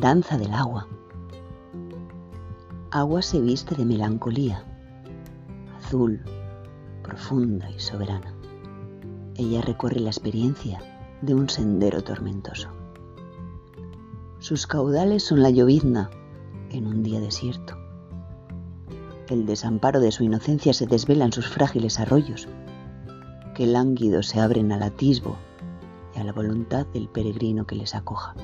[0.00, 0.88] Danza del agua.
[2.90, 4.64] Agua se viste de melancolía,
[5.78, 6.20] azul,
[7.04, 8.34] profunda y soberana.
[9.36, 10.80] Ella recorre la experiencia
[11.22, 12.70] de un sendero tormentoso.
[14.40, 16.10] Sus caudales son la llovizna
[16.70, 17.76] en un día desierto.
[19.28, 22.48] El desamparo de su inocencia se desvela en sus frágiles arroyos,
[23.54, 25.36] que lánguidos se abren al atisbo
[26.16, 28.34] y a la voluntad del peregrino que les acoja.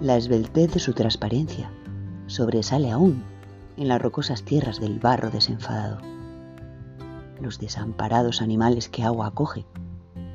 [0.00, 1.72] La esbeltez de su transparencia
[2.28, 3.24] sobresale aún
[3.76, 5.98] en las rocosas tierras del barro desenfadado.
[7.40, 9.66] Los desamparados animales que agua acoge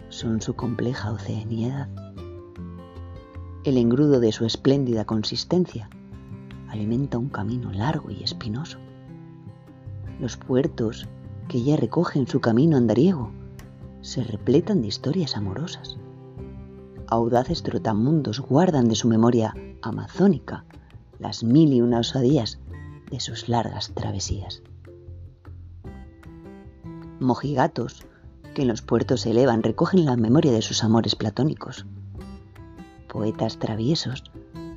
[0.09, 1.87] son su compleja oceanidad.
[3.63, 5.89] El engrudo de su espléndida consistencia
[6.67, 8.79] alimenta un camino largo y espinoso.
[10.19, 11.07] Los puertos
[11.47, 13.31] que ella recoge en su camino andariego
[14.01, 15.97] se repletan de historias amorosas.
[17.07, 20.65] Audaces trotamundos guardan de su memoria amazónica
[21.19, 22.59] las mil y una osadías
[23.11, 24.63] de sus largas travesías.
[27.19, 28.05] Mojigatos
[28.53, 31.85] que en los puertos se elevan recogen la memoria de sus amores platónicos.
[33.07, 34.23] Poetas traviesos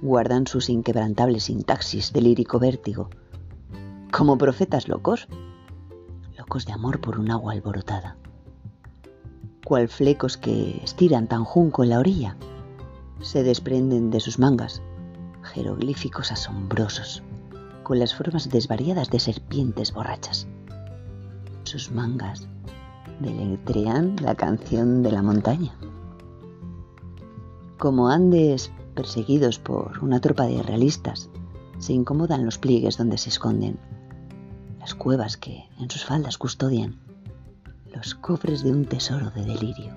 [0.02, 3.10] guardan sus inquebrantables sintaxis de lírico vértigo.
[4.12, 5.28] Como profetas locos,
[6.36, 8.16] locos de amor por un agua alborotada.
[9.66, 12.36] Cual flecos que estiran tan junco en la orilla,
[13.20, 14.80] se desprenden de sus mangas
[15.42, 17.24] jeroglíficos asombrosos,
[17.82, 20.46] con las formas desvariadas de serpientes borrachas.
[21.64, 22.46] Sus mangas
[23.18, 25.74] deletrean la canción de la montaña.
[27.76, 31.28] Como Andes perseguidos por una tropa de realistas,
[31.80, 33.80] se incomodan los pliegues donde se esconden,
[34.78, 37.00] las cuevas que en sus faldas custodian,
[37.96, 39.94] los cofres de un tesoro de delirio.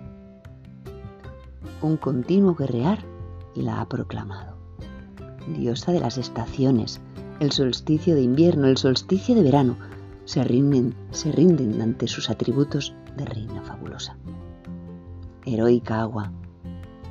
[1.81, 2.99] Un continuo guerrear
[3.55, 4.55] la ha proclamado.
[5.57, 7.01] Diosa de las estaciones,
[7.41, 9.77] el solsticio de invierno, el solsticio de verano,
[10.23, 14.17] se rinden, se rinden ante sus atributos de reina fabulosa.
[15.45, 16.31] Heroica agua,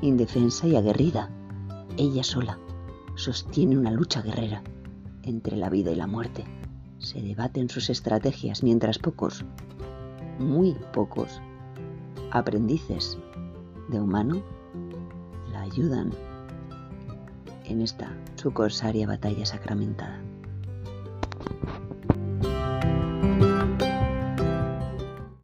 [0.01, 1.31] indefensa y aguerrida,
[1.99, 2.59] ella sola
[3.15, 4.63] sostiene una lucha guerrera
[5.23, 6.45] entre la vida y la muerte.
[6.99, 9.45] Se debaten sus estrategias mientras pocos,
[10.39, 11.41] muy pocos,
[12.31, 13.19] aprendices
[13.89, 14.43] de humano
[15.53, 16.13] la ayudan
[17.65, 20.21] en esta su corsaria batalla sacramentada.